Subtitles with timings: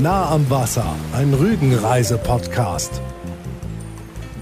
[0.00, 3.02] Nah am Wasser, ein Rügenreise-Podcast.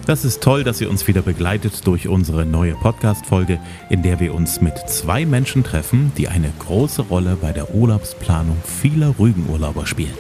[0.07, 3.58] Das ist toll, dass ihr uns wieder begleitet durch unsere neue Podcast-Folge,
[3.90, 8.56] in der wir uns mit zwei Menschen treffen, die eine große Rolle bei der Urlaubsplanung
[8.65, 10.15] vieler Rügenurlauber spielen.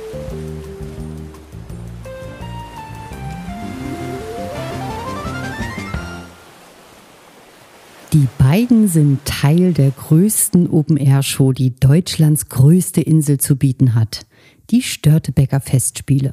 [8.12, 14.26] Die beiden sind Teil der größten Open-Air-Show, die Deutschlands größte Insel zu bieten hat,
[14.70, 16.30] die Störtebecker Festspiele.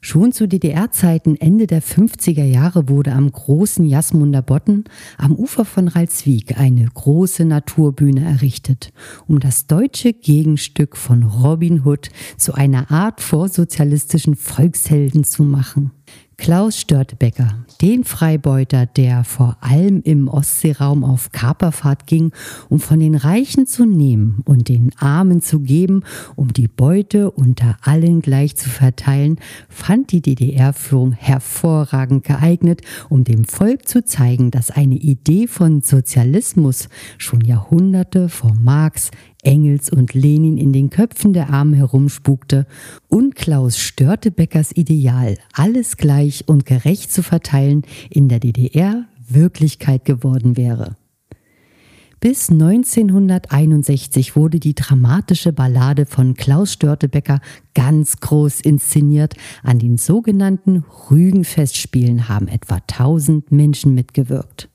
[0.00, 4.84] Schon zu DDR-Zeiten Ende der 50er Jahre wurde am großen Jasmunder Botten
[5.18, 8.92] am Ufer von Ralswiek eine große Naturbühne errichtet,
[9.26, 15.90] um das deutsche Gegenstück von Robin Hood zu einer Art vorsozialistischen Volkshelden zu machen.
[16.36, 22.32] Klaus Störtebecker, den Freibeuter, der vor allem im Ostseeraum auf Kaperfahrt ging,
[22.68, 26.02] um von den Reichen zu nehmen und den Armen zu geben,
[26.34, 29.38] um die Beute unter allen gleich zu verteilen,
[29.68, 36.88] fand die DDR-Führung hervorragend geeignet, um dem Volk zu zeigen, dass eine Idee von Sozialismus
[37.18, 39.10] schon Jahrhunderte vor Marx,
[39.46, 42.66] Engels und Lenin in den Köpfen der Armen herumspukte
[43.08, 50.56] und Klaus Störtebeckers Ideal, alles gleich und gerecht zu verteilen, in der DDR Wirklichkeit geworden
[50.56, 50.96] wäre.
[52.18, 57.40] Bis 1961 wurde die dramatische Ballade von Klaus Störtebecker
[57.74, 59.34] ganz groß inszeniert.
[59.62, 64.70] An den sogenannten Rügenfestspielen haben etwa 1000 Menschen mitgewirkt.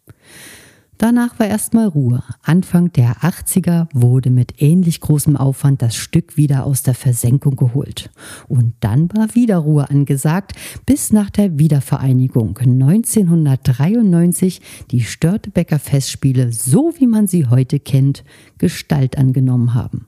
[1.01, 2.21] Danach war erstmal Ruhe.
[2.43, 8.11] Anfang der 80er wurde mit ähnlich großem Aufwand das Stück wieder aus der Versenkung geholt.
[8.47, 10.51] Und dann war wieder Ruhe angesagt,
[10.85, 18.23] bis nach der Wiedervereinigung 1993 die Störtebecker Festspiele, so wie man sie heute kennt,
[18.59, 20.05] Gestalt angenommen haben.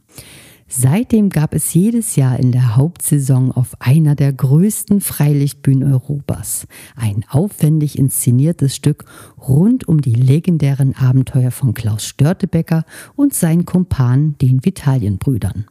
[0.76, 6.66] Seitdem gab es jedes Jahr in der Hauptsaison auf einer der größten Freilichtbühnen Europas
[6.96, 9.06] ein aufwendig inszeniertes Stück
[9.38, 15.68] rund um die legendären Abenteuer von Klaus Störtebecker und seinen Kumpan, den Vitalienbrüdern.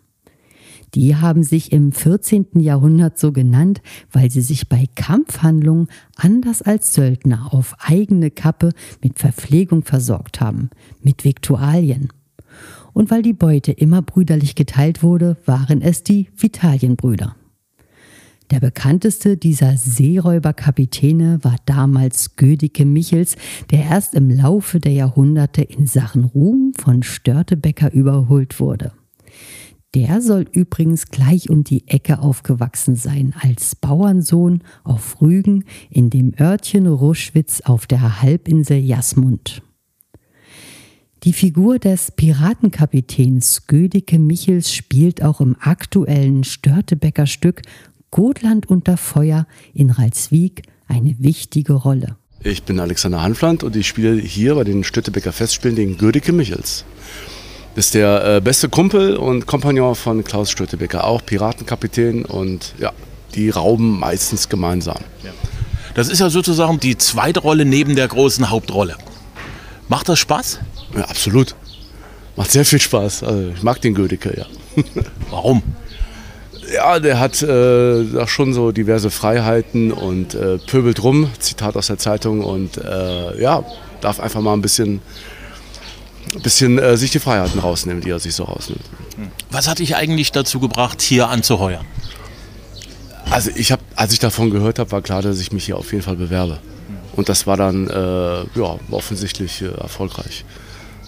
[0.94, 2.60] Die haben sich im 14.
[2.60, 3.82] Jahrhundert so genannt,
[4.12, 8.70] weil sie sich bei Kampfhandlungen anders als Söldner auf eigene Kappe
[9.02, 10.70] mit Verpflegung versorgt haben,
[11.02, 12.08] mit Viktualien
[12.92, 17.36] und weil die Beute immer brüderlich geteilt wurde, waren es die Vitalienbrüder.
[18.50, 23.36] Der bekannteste dieser Seeräuberkapitäne war damals Gödicke Michels,
[23.70, 28.92] der erst im Laufe der Jahrhunderte in Sachen Ruhm von Störtebecker überholt wurde.
[29.94, 36.32] Der soll übrigens gleich um die Ecke aufgewachsen sein, als Bauernsohn auf Rügen in dem
[36.38, 39.62] Örtchen Ruschwitz auf der Halbinsel Jasmund.
[41.24, 47.62] Die Figur des Piratenkapitäns Gödicke Michels spielt auch im aktuellen Störtebecker Stück
[48.10, 52.16] Gotland unter Feuer in Ralswiek eine wichtige Rolle.
[52.42, 56.84] Ich bin Alexander Hanfland und ich spiele hier bei den Störtebecker Festspielen den Gödicke Michels.
[57.76, 62.92] Das ist der äh, beste Kumpel und Kompagnon von Klaus Störtebecker, auch Piratenkapitän und ja,
[63.36, 64.98] die rauben meistens gemeinsam.
[65.94, 68.96] Das ist ja sozusagen die zweite Rolle neben der großen Hauptrolle.
[69.88, 70.58] Macht das Spaß?
[70.94, 71.54] Ja, absolut.
[72.36, 73.24] Macht sehr viel Spaß.
[73.24, 74.46] Also ich mag den Gödecke, ja.
[75.30, 75.62] Warum?
[76.74, 81.98] Ja, der hat äh, schon so diverse Freiheiten und äh, pöbelt rum, Zitat aus der
[81.98, 83.64] Zeitung, und äh, ja,
[84.00, 85.02] darf einfach mal ein bisschen,
[86.42, 88.84] bisschen äh, sich die Freiheiten rausnehmen, die er sich so rausnimmt.
[89.50, 91.84] Was hat dich eigentlich dazu gebracht, hier anzuheuern?
[93.30, 95.92] Also ich habe, als ich davon gehört habe, war klar, dass ich mich hier auf
[95.92, 96.58] jeden Fall bewerbe.
[97.14, 100.44] Und das war dann äh, ja, offensichtlich äh, erfolgreich.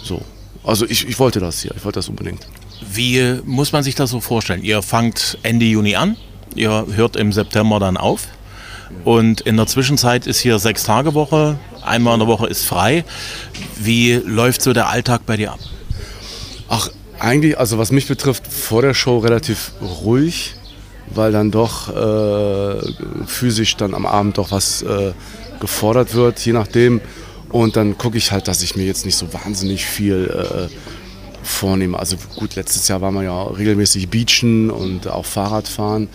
[0.05, 0.21] So.
[0.63, 2.47] Also ich, ich wollte das hier, ich wollte das unbedingt.
[2.93, 4.63] Wie muss man sich das so vorstellen?
[4.63, 6.17] Ihr fangt Ende Juni an,
[6.55, 8.29] ihr hört im September dann auf
[9.05, 13.05] und in der Zwischenzeit ist hier sechs Tage Woche, einmal in der Woche ist frei.
[13.77, 15.59] Wie läuft so der Alltag bei dir ab?
[16.69, 16.89] Ach,
[17.19, 20.55] eigentlich, also was mich betrifft, vor der Show relativ ruhig,
[21.15, 22.81] weil dann doch äh,
[23.27, 25.13] physisch dann am Abend doch was äh,
[25.61, 27.01] gefordert wird, je nachdem.
[27.55, 30.75] Und dann gucke ich halt, dass ich mir jetzt nicht so wahnsinnig viel äh,
[31.45, 31.97] vornehme.
[31.97, 36.09] Also gut, letztes Jahr waren wir ja regelmäßig beachen und auch Fahrradfahren.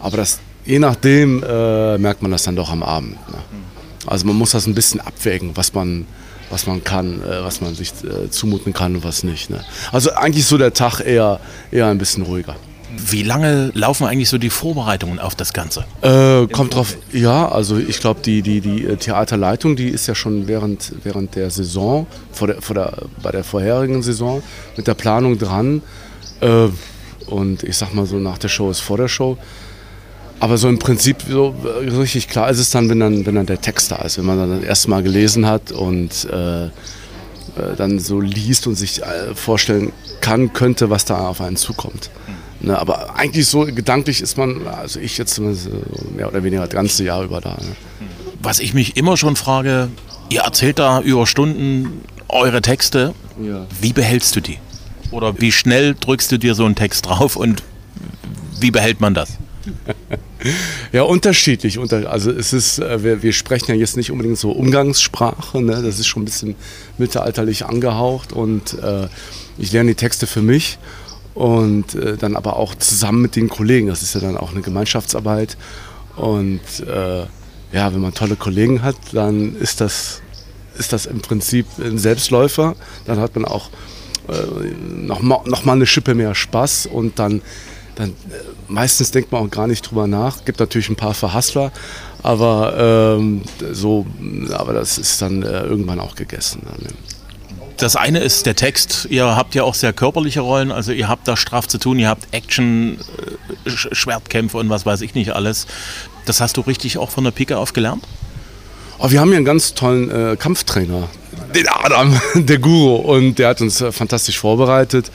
[0.00, 3.12] Aber das, je nachdem äh, merkt man das dann doch am Abend.
[3.28, 3.38] Ne?
[4.04, 6.08] Also man muss das ein bisschen abwägen, was man,
[6.50, 9.48] was man kann, äh, was man sich äh, zumuten kann und was nicht.
[9.48, 9.64] Ne?
[9.92, 11.38] Also eigentlich so der Tag eher,
[11.70, 12.56] eher ein bisschen ruhiger.
[12.96, 15.84] Wie lange laufen eigentlich so die Vorbereitungen auf das Ganze?
[16.02, 20.14] Äh, kommt drauf, ja, also ich glaube, die, die, die äh, Theaterleitung, die ist ja
[20.14, 22.92] schon während, während der Saison, vor der, vor der,
[23.22, 24.42] bei der vorherigen Saison
[24.76, 25.82] mit der Planung dran.
[26.40, 26.68] Äh,
[27.26, 29.38] und ich sag mal so, nach der Show ist vor der Show.
[30.40, 33.46] Aber so im Prinzip so äh, richtig klar ist es dann, wenn dann, wenn dann
[33.46, 36.70] der Text da ist, wenn man dann das erste Mal gelesen hat und äh, äh,
[37.76, 39.02] dann so liest und sich
[39.34, 42.10] vorstellen kann, könnte, was da auf einen zukommt.
[42.62, 47.04] Ne, aber eigentlich so gedanklich ist man, also ich jetzt mehr oder weniger das ganze
[47.04, 47.52] Jahr über da.
[47.52, 47.74] Ne.
[48.42, 49.88] Was ich mich immer schon frage,
[50.28, 53.14] ihr erzählt da über Stunden eure Texte.
[53.42, 53.66] Ja.
[53.80, 54.58] Wie behältst du die?
[55.10, 57.62] Oder wie schnell drückst du dir so einen Text drauf und
[58.60, 59.30] wie behält man das?
[60.92, 61.78] Ja, unterschiedlich.
[62.08, 65.82] Also es ist, äh, wir, wir sprechen ja jetzt nicht unbedingt so Umgangssprache, ne?
[65.82, 66.54] das ist schon ein bisschen
[66.96, 69.08] mittelalterlich angehaucht und äh,
[69.58, 70.78] ich lerne die Texte für mich
[71.34, 73.88] und äh, dann aber auch zusammen mit den Kollegen.
[73.88, 75.56] Das ist ja dann auch eine Gemeinschaftsarbeit
[76.16, 77.26] und äh,
[77.72, 80.22] ja, wenn man tolle Kollegen hat, dann ist das,
[80.76, 82.74] ist das im Prinzip ein Selbstläufer.
[83.06, 83.70] Dann hat man auch
[84.28, 87.42] äh, noch, mal, noch mal eine Schippe mehr Spaß und dann
[87.96, 88.12] dann äh,
[88.68, 90.44] meistens denkt man auch gar nicht drüber nach.
[90.44, 91.70] Gibt natürlich ein paar Verhassler,
[92.22, 93.42] aber ähm,
[93.72, 94.06] so,
[94.52, 96.62] aber das ist dann äh, irgendwann auch gegessen.
[97.80, 99.06] Das eine ist der Text.
[99.08, 102.08] Ihr habt ja auch sehr körperliche Rollen, also ihr habt da straff zu tun, ihr
[102.08, 102.98] habt Action,
[103.64, 105.66] äh, Schwertkämpfe und was weiß ich nicht alles.
[106.26, 108.06] Das hast du richtig auch von der Pike auf gelernt?
[108.98, 111.08] Oh, wir haben hier einen ganz tollen äh, Kampftrainer,
[111.54, 115.10] den Adam, der Guru, und der hat uns äh, fantastisch vorbereitet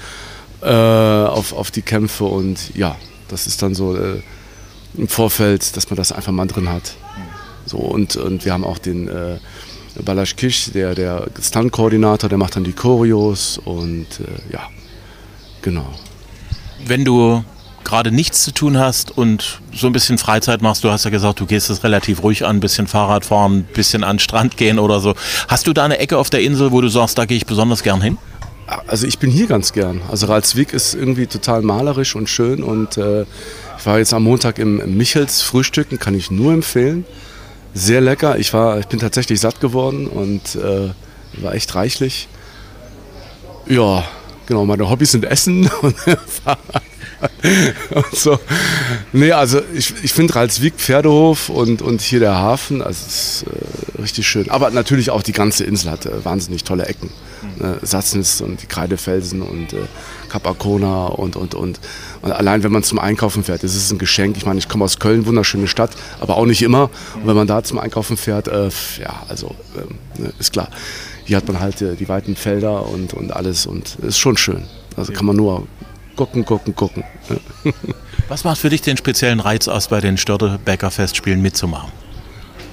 [0.63, 2.95] äh, auf, auf die Kämpfe und ja,
[3.27, 4.23] das ist dann so äh,
[4.97, 6.95] im Vorfeld, dass man das einfach mal drin hat.
[7.67, 9.07] So, und, und wir haben auch den
[10.03, 14.67] Balash Kish, der, der Stunt-Koordinator, der macht dann die Choreos und äh, ja,
[15.61, 15.87] genau.
[16.85, 17.43] Wenn du
[17.83, 21.39] gerade nichts zu tun hast und so ein bisschen Freizeit machst, du hast ja gesagt,
[21.39, 24.57] du gehst es relativ ruhig an, ein bisschen Fahrrad fahren, ein bisschen an den Strand
[24.57, 25.13] gehen oder so.
[25.47, 27.83] Hast du da eine Ecke auf der Insel, wo du sagst, da gehe ich besonders
[27.83, 28.17] gern hin?
[28.87, 30.01] Also ich bin hier ganz gern.
[30.09, 33.25] Also Ralswick ist irgendwie total malerisch und schön und äh,
[33.77, 37.05] ich war jetzt am Montag im, im Michels Frühstücken, kann ich nur empfehlen.
[37.75, 38.39] Sehr lecker.
[38.39, 40.91] Ich, war, ich bin tatsächlich satt geworden und äh,
[41.43, 42.29] war echt reichlich.
[43.67, 44.05] Ja,
[44.45, 46.83] genau, meine Hobbys sind Essen und Fahrrad
[47.91, 48.39] und so.
[49.13, 54.01] Nee, also ich, ich finde Ralswiek, Pferdehof und, und hier der Hafen, also ist äh,
[54.01, 54.49] richtig schön.
[54.49, 57.09] Aber natürlich auch die ganze Insel hat äh, wahnsinnig tolle Ecken.
[57.41, 57.65] Mhm.
[57.65, 59.77] Äh, Satznis und die Kreidefelsen und äh,
[60.29, 61.79] Cap Arcona und, und, und.
[62.21, 64.37] Und allein wenn man zum Einkaufen fährt, das ist ein Geschenk.
[64.37, 66.89] Ich meine, ich komme aus Köln, wunderschöne Stadt, aber auch nicht immer.
[67.15, 68.69] Und wenn man da zum Einkaufen fährt, äh,
[68.99, 70.69] ja, also ähm, ne, ist klar.
[71.25, 74.65] Hier hat man halt äh, die weiten Felder und, und alles und ist schon schön.
[74.95, 75.67] Also kann man nur
[76.15, 77.03] gucken, gucken, gucken.
[78.27, 81.91] Was macht für dich den speziellen Reiz aus, bei den Störtebecker Festspielen mitzumachen?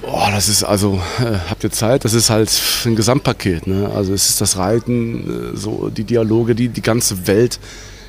[0.05, 2.03] Oh, das ist also, äh, habt ihr Zeit?
[2.03, 2.51] Das ist halt
[2.85, 3.67] ein Gesamtpaket.
[3.67, 3.89] Ne?
[3.95, 7.59] Also es ist das Reiten, äh, so die Dialoge, die, die ganze Welt,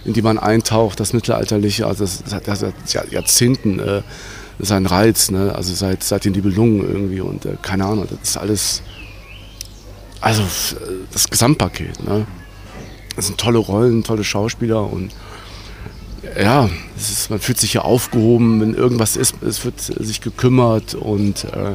[0.04, 2.44] in die man eintaucht, das Mittelalterliche, also das, das hat
[2.84, 4.02] seit Jahrzehnten äh,
[4.58, 5.54] seinen Reiz, ne?
[5.54, 8.82] also seit, seit den Nibelungen irgendwie und äh, keine Ahnung, das ist alles,
[10.20, 10.42] also
[11.12, 12.02] das Gesamtpaket.
[12.04, 12.26] Ne?
[13.16, 15.12] Das sind tolle Rollen, tolle Schauspieler und
[16.40, 21.44] ja, ist, man fühlt sich hier aufgehoben, wenn irgendwas ist, es wird sich gekümmert und
[21.44, 21.74] äh,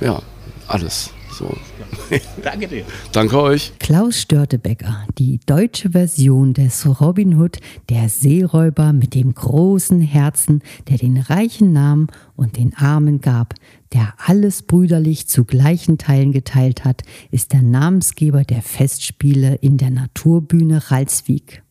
[0.00, 0.22] ja,
[0.66, 1.10] alles.
[1.38, 1.56] So.
[2.42, 2.84] Danke dir.
[3.12, 3.72] Danke euch.
[3.78, 7.58] Klaus Störtebecker, die deutsche Version des Robin Hood,
[7.88, 13.54] der Seeräuber mit dem großen Herzen, der den Reichen nahm und den Armen gab,
[13.92, 19.90] der alles brüderlich zu gleichen Teilen geteilt hat, ist der Namensgeber der Festspiele in der
[19.90, 21.62] Naturbühne Ralswiek.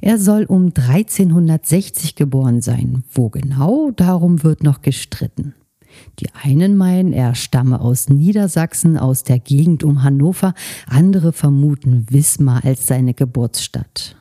[0.00, 3.02] Er soll um 1360 geboren sein.
[3.12, 5.54] Wo genau, darum wird noch gestritten.
[6.20, 10.54] Die einen meinen, er stamme aus Niedersachsen, aus der Gegend um Hannover,
[10.86, 14.16] andere vermuten Wismar als seine Geburtsstadt.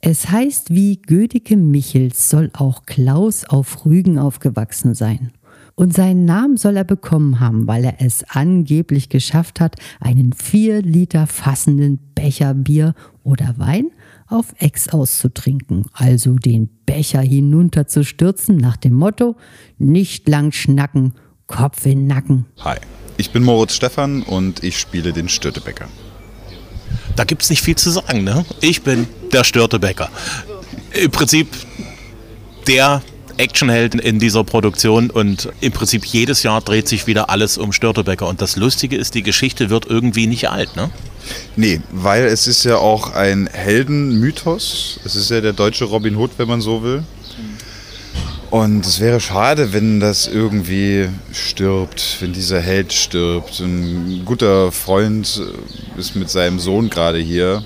[0.00, 5.30] Es heißt, wie Gödeke Michels soll auch Klaus auf Rügen aufgewachsen sein.
[5.76, 10.82] Und seinen Namen soll er bekommen haben, weil er es angeblich geschafft hat, einen vier
[10.82, 12.94] Liter fassenden Becher Bier
[13.24, 13.90] oder Wein
[14.34, 19.36] auf Ex auszutrinken, also den Becher hinunterzustürzen nach dem Motto,
[19.78, 21.14] nicht lang schnacken,
[21.46, 22.46] Kopf in Nacken.
[22.60, 22.76] Hi,
[23.16, 25.88] ich bin Moritz Stephan und ich spiele den Störtebecker.
[27.16, 28.44] Da gibt es nicht viel zu sagen, ne?
[28.60, 30.10] Ich bin der Störtebecker.
[30.92, 31.48] Im Prinzip
[32.66, 33.02] der
[33.36, 38.26] Actionheld in dieser Produktion und im Prinzip jedes Jahr dreht sich wieder alles um Störtebecker.
[38.26, 40.90] Und das Lustige ist, die Geschichte wird irgendwie nicht alt, ne?
[41.56, 45.00] Nee, weil es ist ja auch ein Heldenmythos.
[45.04, 47.02] Es ist ja der deutsche Robin Hood, wenn man so will.
[48.50, 53.58] Und es wäre schade, wenn das irgendwie stirbt, wenn dieser Held stirbt.
[53.60, 55.42] Ein guter Freund
[55.96, 57.64] ist mit seinem Sohn gerade hier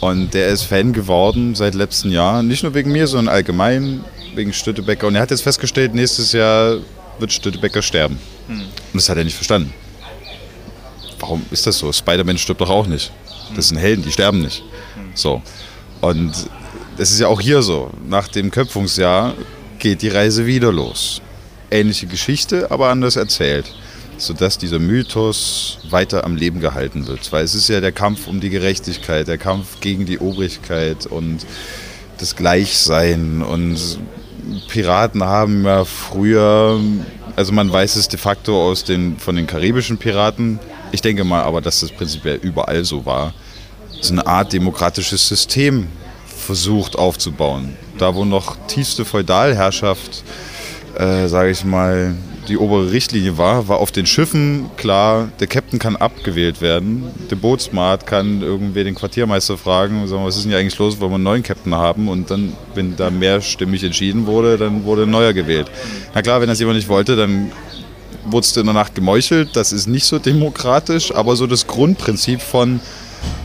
[0.00, 2.42] Und der ist Fan geworden seit letztem Jahr.
[2.42, 5.06] Nicht nur wegen mir, sondern allgemein wegen Stüttebecker.
[5.06, 6.76] Und er hat jetzt festgestellt, nächstes Jahr
[7.18, 8.18] wird Stüttebecker sterben.
[8.92, 9.72] Und das hat er nicht verstanden.
[11.24, 11.90] Warum ist das so?
[11.90, 13.10] Spider-Man stirbt doch auch nicht.
[13.56, 14.62] Das sind Helden, die sterben nicht.
[15.14, 15.40] So.
[16.02, 16.34] Und
[16.98, 17.90] das ist ja auch hier so.
[18.06, 19.32] Nach dem Köpfungsjahr
[19.78, 21.22] geht die Reise wieder los.
[21.70, 23.74] Ähnliche Geschichte, aber anders erzählt.
[24.18, 27.32] Sodass dieser Mythos weiter am Leben gehalten wird.
[27.32, 31.46] Weil es ist ja der Kampf um die Gerechtigkeit, der Kampf gegen die Obrigkeit und
[32.18, 33.40] das Gleichsein.
[33.40, 33.98] Und
[34.68, 36.78] Piraten haben ja früher,
[37.34, 40.60] also man weiß es de facto aus den, von den karibischen Piraten,
[40.94, 43.34] ich denke mal aber, dass das prinzipiell überall so war,
[44.00, 45.88] so eine Art demokratisches System
[46.26, 47.76] versucht aufzubauen.
[47.98, 50.22] Da, wo noch tiefste Feudalherrschaft,
[50.96, 52.14] äh, sage ich mal,
[52.48, 57.04] die obere Richtlinie war, war auf den Schiffen klar, der Captain kann abgewählt werden.
[57.30, 61.10] Der Bootsmart kann irgendwie den Quartiermeister fragen, sagen, was ist denn hier eigentlich los, wollen
[61.10, 62.08] wir einen neuen Captain haben?
[62.08, 65.70] Und dann, wenn da mehrstimmig entschieden wurde, dann wurde ein neuer gewählt.
[66.14, 67.50] Na klar, wenn das jemand nicht wollte, dann
[68.26, 69.50] wurde es in der Nacht gemeuchelt.
[69.54, 72.80] Das ist nicht so demokratisch, aber so das Grundprinzip von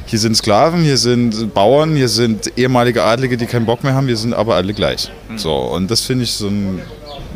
[0.06, 4.08] hier sind Sklaven, hier sind Bauern, hier sind ehemalige Adlige, die keinen Bock mehr haben,
[4.08, 5.12] wir sind aber alle gleich.
[5.36, 6.82] So, und das finde ich so einen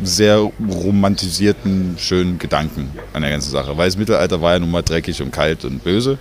[0.02, 3.76] sehr romantisierten, schönen Gedanken an der ganzen Sache.
[3.76, 6.18] Weil das Mittelalter war ja nun mal dreckig und kalt und böse.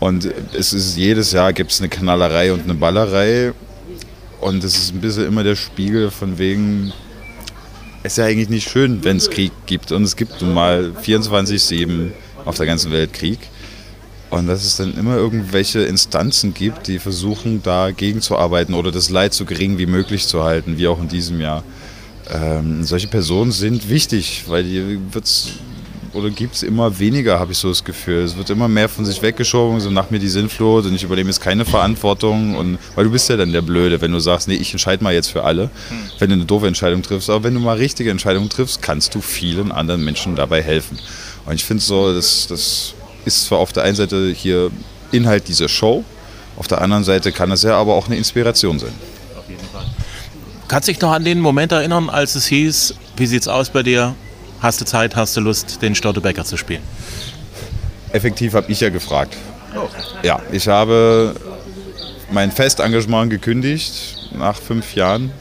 [0.00, 3.52] Und es ist jedes Jahr gibt es eine Knallerei und eine Ballerei.
[4.40, 6.92] Und es ist ein bisschen immer der Spiegel von wegen,
[8.02, 9.92] ist ja eigentlich nicht schön, wenn es Krieg gibt.
[9.92, 12.10] Und es gibt nun mal 24-7
[12.44, 13.38] auf der ganzen Welt Krieg.
[14.30, 19.10] Und dass es dann immer irgendwelche Instanzen gibt, die versuchen, dagegen zu arbeiten oder das
[19.10, 21.62] Leid so gering wie möglich zu halten, wie auch in diesem Jahr.
[22.30, 25.50] Ähm, solche Personen sind wichtig, weil die wird's
[26.12, 28.22] oder gibt es immer weniger, habe ich so das Gefühl.
[28.22, 31.30] Es wird immer mehr von sich weggeschoben, so nach mir die Sinnflut und ich übernehme
[31.30, 32.54] jetzt keine Verantwortung.
[32.54, 35.14] Und, weil du bist ja dann der Blöde, wenn du sagst, nee, ich entscheide mal
[35.14, 35.98] jetzt für alle, hm.
[36.18, 37.30] wenn du eine doofe Entscheidung triffst.
[37.30, 40.98] Aber wenn du mal richtige Entscheidungen triffst, kannst du vielen anderen Menschen dabei helfen.
[41.46, 44.70] Und ich finde so, das, das ist zwar auf der einen Seite hier
[45.12, 46.04] Inhalt dieser Show,
[46.56, 48.92] auf der anderen Seite kann es ja aber auch eine Inspiration sein.
[49.36, 49.86] Auf jeden Fall.
[50.68, 53.82] Kannst du dich noch an den Moment erinnern, als es hieß, wie sieht's aus bei
[53.82, 54.14] dir?
[54.62, 56.82] Hast du Zeit, hast du Lust, den Störtebecker zu spielen?
[58.12, 59.36] Effektiv habe ich ja gefragt.
[59.74, 59.88] Oh.
[60.22, 61.34] Ja, ich habe
[62.30, 65.32] mein Festengagement gekündigt nach fünf Jahren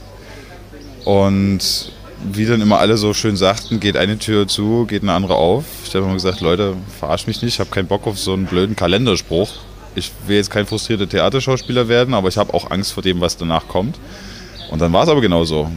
[1.06, 1.92] und
[2.34, 5.66] wie dann immer alle so schön sagten, geht eine Tür zu, geht eine andere auf.
[5.86, 8.48] Ich habe immer gesagt, Leute, verarsch mich nicht, ich habe keinen Bock auf so einen
[8.48, 9.51] blöden Kalenderspruch.
[9.94, 13.38] Ich will jetzt kein frustrierter Theaterschauspieler werden, aber ich habe auch Angst vor dem, was
[13.38, 14.00] danach kommt.
[14.72, 15.70] Und dann war es aber genauso.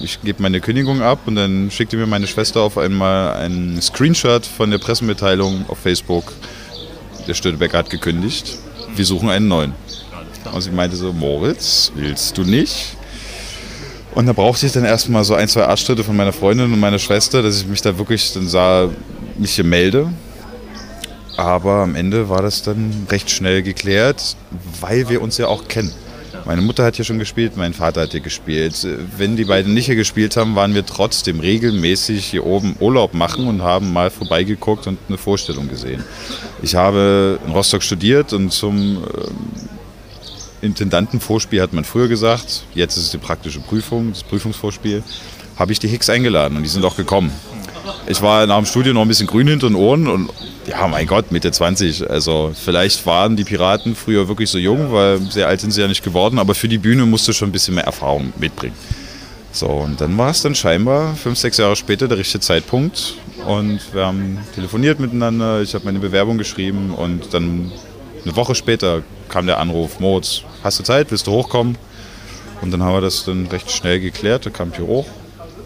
[0.00, 4.44] Ich gebe meine Kündigung ab und dann schickte mir meine Schwester auf einmal einen Screenshot
[4.44, 6.32] von der Pressemitteilung auf Facebook.
[7.26, 8.58] Der Stödebecker hat gekündigt.
[8.94, 9.72] Wir suchen einen neuen.
[10.52, 12.96] Und sie meinte so, Moritz, willst du nicht?
[14.14, 16.98] Und da brauchte ich dann erstmal so ein, zwei Arschtritte von meiner Freundin und meiner
[16.98, 18.88] Schwester, dass ich mich da wirklich dann sah,
[19.36, 20.12] mich hier melde.
[21.36, 24.36] Aber am Ende war das dann recht schnell geklärt,
[24.80, 25.92] weil wir uns ja auch kennen.
[26.46, 28.86] Meine Mutter hat hier schon gespielt, mein Vater hat hier gespielt.
[29.16, 33.46] Wenn die beiden nicht hier gespielt haben, waren wir trotzdem regelmäßig hier oben Urlaub machen
[33.46, 36.04] und haben mal vorbeigeguckt und eine Vorstellung gesehen.
[36.62, 39.04] Ich habe in Rostock studiert und zum ähm,
[40.60, 45.02] Intendantenvorspiel hat man früher gesagt, jetzt ist es die praktische Prüfung, das Prüfungsvorspiel,
[45.56, 47.32] habe ich die Hicks eingeladen und die sind auch gekommen.
[48.06, 50.30] Ich war nach dem Studium noch ein bisschen grün hinter den Ohren und
[50.66, 52.10] ja, mein Gott, Mitte 20.
[52.10, 55.88] Also vielleicht waren die Piraten früher wirklich so jung, weil sehr alt sind sie ja
[55.88, 58.76] nicht geworden, aber für die Bühne musste schon ein bisschen mehr Erfahrung mitbringen.
[59.52, 63.14] So, und dann war es dann scheinbar fünf, sechs Jahre später der richtige Zeitpunkt
[63.46, 67.70] und wir haben telefoniert miteinander, ich habe meine Bewerbung geschrieben und dann
[68.24, 71.76] eine Woche später kam der Anruf, Moritz, hast du Zeit, willst du hochkommen?
[72.62, 75.06] Und dann haben wir das dann recht schnell geklärt, da kam ich hoch.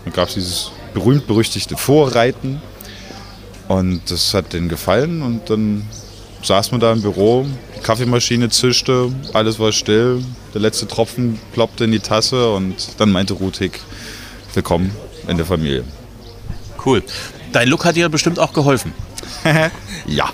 [0.04, 2.60] Dann gab es dieses berühmt-berüchtigte Vorreiten
[3.68, 5.86] und das hat denen gefallen und dann
[6.42, 10.24] saß man da im Büro, die Kaffeemaschine zischte, alles war still,
[10.54, 13.80] der letzte Tropfen ploppte in die Tasse und dann meinte Ruthig,
[14.54, 14.90] willkommen
[15.28, 15.84] in der Familie.
[16.84, 17.02] Cool.
[17.52, 18.92] Dein Look hat dir bestimmt auch geholfen.
[20.06, 20.30] ja,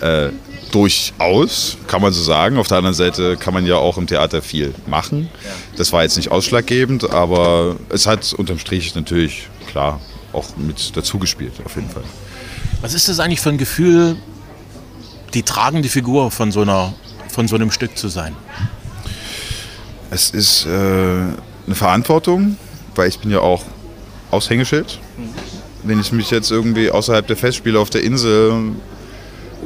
[0.00, 0.30] äh,
[0.76, 2.58] durchaus, kann man so sagen.
[2.58, 5.30] Auf der anderen Seite kann man ja auch im Theater viel machen.
[5.78, 10.00] Das war jetzt nicht ausschlaggebend, aber es hat unterm Strich natürlich, klar,
[10.34, 12.04] auch mit dazugespielt, auf jeden Fall.
[12.82, 14.16] Was ist das eigentlich für ein Gefühl,
[15.32, 16.92] die tragende Figur von so, einer,
[17.30, 18.36] von so einem Stück zu sein?
[20.10, 22.58] Es ist äh, eine Verantwortung,
[22.94, 23.64] weil ich bin ja auch
[24.30, 24.98] Aushängeschild.
[25.16, 25.88] Mhm.
[25.88, 28.74] Wenn ich mich jetzt irgendwie außerhalb der Festspiele auf der Insel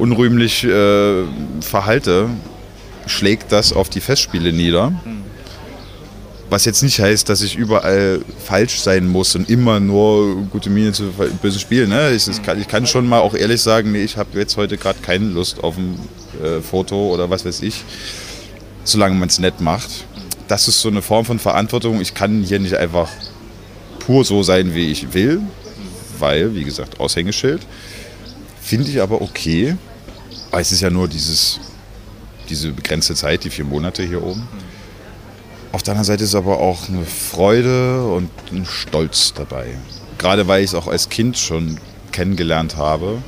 [0.01, 1.25] unrühmlich äh,
[1.61, 2.29] verhalte,
[3.07, 4.93] schlägt das auf die Festspiele nieder.
[6.49, 10.91] Was jetzt nicht heißt, dass ich überall falsch sein muss und immer nur gute Miene
[10.91, 11.91] zu bösen Spielen.
[11.91, 12.11] Ne?
[12.11, 14.99] Ich, kann, ich kann schon mal auch ehrlich sagen, nee, ich habe jetzt heute gerade
[15.01, 15.97] keine Lust auf ein
[16.43, 17.85] äh, Foto oder was weiß ich,
[18.83, 20.07] solange man es nett macht.
[20.49, 22.01] Das ist so eine Form von Verantwortung.
[22.01, 23.09] Ich kann hier nicht einfach
[24.01, 25.41] pur so sein, wie ich will,
[26.19, 27.61] weil, wie gesagt, Aushängeschild.
[28.61, 29.77] Finde ich aber okay,
[30.51, 31.61] weil es ist ja nur dieses,
[32.49, 34.49] diese begrenzte Zeit, die vier Monate hier oben.
[35.73, 39.67] Auf der anderen Seite ist aber auch eine Freude und ein Stolz dabei.
[40.19, 41.79] Gerade weil ich es auch als Kind schon
[42.11, 43.19] kennengelernt habe.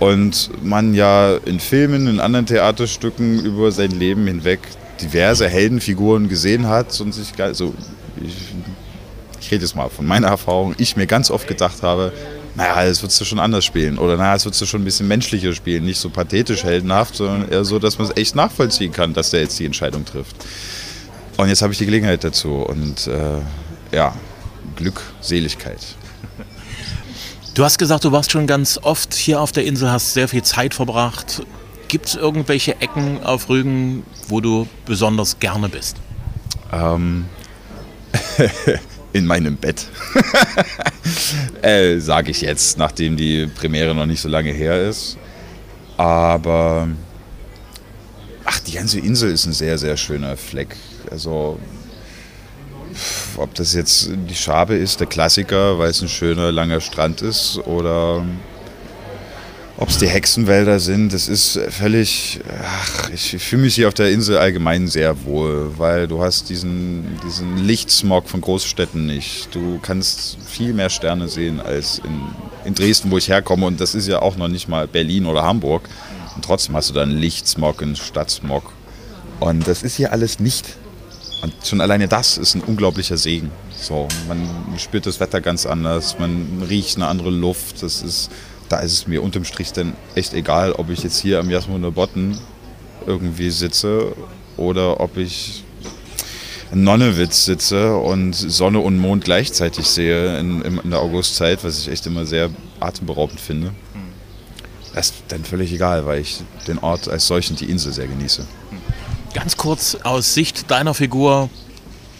[0.00, 4.60] Und man ja in Filmen, in anderen Theaterstücken über sein Leben hinweg
[5.00, 7.74] diverse Heldenfiguren gesehen hat und sich, also
[8.22, 8.34] ich,
[9.40, 12.12] ich rede jetzt mal von meiner Erfahrung, ich mir ganz oft gedacht habe,
[12.56, 13.98] naja, das würdest du schon anders spielen.
[13.98, 15.84] Oder naja, das würdest du schon ein bisschen menschlicher spielen.
[15.84, 19.40] Nicht so pathetisch heldenhaft, sondern eher so, dass man es echt nachvollziehen kann, dass der
[19.40, 20.36] jetzt die Entscheidung trifft.
[21.36, 24.14] Und jetzt habe ich die Gelegenheit dazu und äh, ja,
[24.76, 25.80] Glückseligkeit.
[27.54, 30.42] Du hast gesagt, du warst schon ganz oft hier auf der Insel, hast sehr viel
[30.42, 31.42] Zeit verbracht.
[31.88, 35.96] Gibt es irgendwelche Ecken auf Rügen, wo du besonders gerne bist?
[36.72, 37.26] Ähm,
[39.16, 39.86] in meinem Bett.
[41.62, 45.16] äh, Sage ich jetzt, nachdem die Premiere noch nicht so lange her ist.
[45.96, 46.88] Aber
[48.44, 50.76] ach, die ganze Insel ist ein sehr, sehr schöner Fleck.
[51.10, 51.58] Also
[53.36, 57.58] ob das jetzt die Schabe ist, der Klassiker, weil es ein schöner, langer Strand ist,
[57.66, 58.24] oder
[59.78, 64.10] ob es die Hexenwälder sind, das ist völlig, ach, ich fühle mich hier auf der
[64.10, 69.54] Insel allgemein sehr wohl, weil du hast diesen, diesen Lichtsmog von Großstädten nicht.
[69.54, 72.22] Du kannst viel mehr Sterne sehen als in,
[72.64, 75.42] in Dresden, wo ich herkomme und das ist ja auch noch nicht mal Berlin oder
[75.42, 75.88] Hamburg.
[76.34, 78.72] Und trotzdem hast du da einen Lichtsmog, einen Stadtsmog.
[79.40, 80.64] Und das ist hier alles nicht
[81.42, 83.50] und schon alleine das ist ein unglaublicher Segen.
[83.78, 87.82] So, man spürt das Wetter ganz anders, man riecht eine andere Luft.
[87.82, 88.30] Das ist,
[88.68, 91.90] da ist es mir unterm Strich dann echt egal, ob ich jetzt hier am Jasmuner
[91.90, 92.38] Botten
[93.06, 94.14] irgendwie sitze
[94.56, 95.64] oder ob ich
[96.72, 101.88] in Nonnewitz sitze und Sonne und Mond gleichzeitig sehe in, in der Augustzeit, was ich
[101.88, 102.50] echt immer sehr
[102.80, 103.72] atemberaubend finde.
[104.94, 108.46] Das ist dann völlig egal, weil ich den Ort als solchen, die Insel, sehr genieße.
[109.34, 111.50] Ganz kurz aus Sicht deiner Figur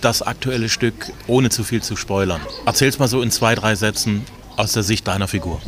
[0.03, 2.41] das aktuelle Stück, ohne zu viel zu spoilern.
[2.67, 5.61] Erzähl's mal so in zwei, drei Sätzen aus der Sicht deiner Figur.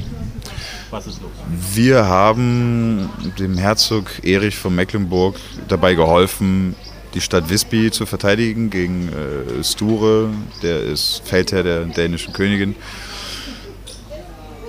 [0.90, 1.30] Was ist los?
[1.74, 5.36] Wir haben dem Herzog Erich von Mecklenburg
[5.68, 6.74] dabei geholfen,
[7.14, 10.30] die Stadt Visby zu verteidigen gegen äh, Sture,
[10.62, 12.74] der ist Feldherr der dänischen Königin.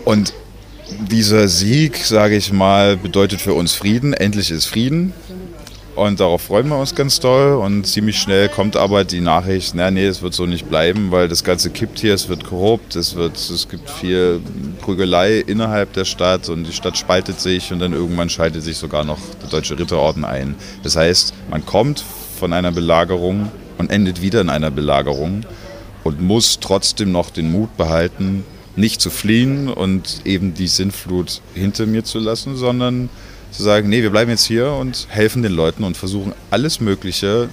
[0.03, 0.33] Und
[1.09, 4.13] dieser Sieg, sage ich mal, bedeutet für uns Frieden.
[4.13, 5.13] Endlich ist Frieden.
[5.99, 7.55] Und darauf freuen wir uns ganz doll.
[7.55, 11.27] Und ziemlich schnell kommt aber die Nachricht, na nee, es wird so nicht bleiben, weil
[11.27, 14.39] das Ganze kippt hier, es wird korrupt, es, wird, es gibt viel
[14.79, 19.03] Prügelei innerhalb der Stadt und die Stadt spaltet sich und dann irgendwann schaltet sich sogar
[19.03, 20.55] noch der Deutsche Ritterorden ein.
[20.83, 22.01] Das heißt, man kommt
[22.39, 25.41] von einer Belagerung und endet wieder in einer Belagerung
[26.05, 28.45] und muss trotzdem noch den Mut behalten,
[28.77, 33.09] nicht zu fliehen und eben die Sinnflut hinter mir zu lassen, sondern
[33.51, 37.49] zu sagen, nee, wir bleiben jetzt hier und helfen den Leuten und versuchen alles Mögliche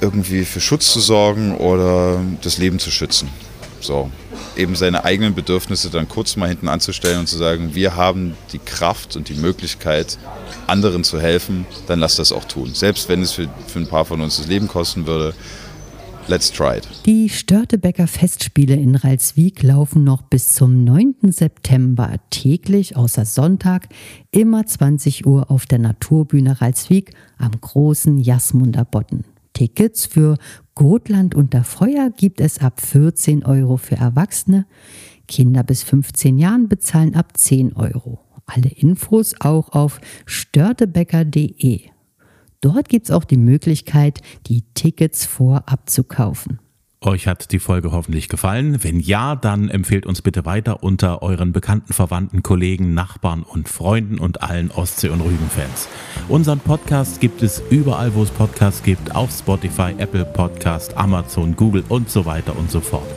[0.00, 3.28] irgendwie für Schutz zu sorgen oder das Leben zu schützen.
[3.80, 4.10] So,
[4.56, 8.58] eben seine eigenen Bedürfnisse dann kurz mal hinten anzustellen und zu sagen, wir haben die
[8.58, 10.18] Kraft und die Möglichkeit,
[10.66, 12.74] anderen zu helfen, dann lass das auch tun.
[12.74, 15.34] Selbst wenn es für, für ein paar von uns das Leben kosten würde,
[16.28, 16.88] Let's try it.
[17.04, 21.14] Die Störtebecker Festspiele in Ralswiek laufen noch bis zum 9.
[21.32, 23.88] September täglich, außer Sonntag,
[24.30, 29.24] immer 20 Uhr auf der Naturbühne Ralswiek am großen Jasmunder Botten.
[29.52, 30.38] Tickets für
[30.74, 34.66] Gotland unter Feuer gibt es ab 14 Euro für Erwachsene.
[35.28, 38.20] Kinder bis 15 Jahren bezahlen ab 10 Euro.
[38.46, 41.91] Alle Infos auch auf störtebecker.de.
[42.62, 46.60] Dort gibt es auch die Möglichkeit, die Tickets vorab zu kaufen.
[47.00, 48.84] Euch hat die Folge hoffentlich gefallen.
[48.84, 54.18] Wenn ja, dann empfehlt uns bitte weiter unter euren bekannten Verwandten, Kollegen, Nachbarn und Freunden
[54.18, 55.88] und allen Ostsee- und Rügen-Fans.
[56.28, 61.82] Unseren Podcast gibt es überall, wo es Podcasts gibt, auf Spotify, Apple Podcast, Amazon, Google
[61.88, 63.10] und so weiter und so fort.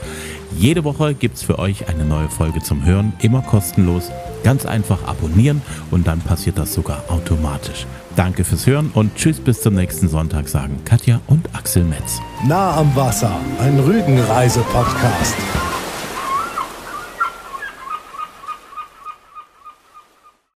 [0.58, 4.10] Jede Woche gibt es für euch eine neue Folge zum Hören, immer kostenlos.
[4.44, 7.86] Ganz einfach abonnieren und dann passiert das sogar automatisch.
[8.16, 12.22] Danke fürs Hören und tschüss bis zum nächsten Sonntag, sagen Katja und Axel Metz.
[12.48, 15.36] Nah am Wasser, ein Rügenreise-Podcast.